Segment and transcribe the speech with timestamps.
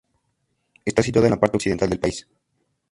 [0.83, 2.25] Está situada en la parte occidental del país.